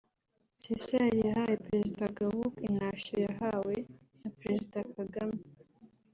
[0.61, 3.75] Cesar yahaye Perezida Gauk intashyo yahawe
[4.21, 5.41] na Perezida Kgame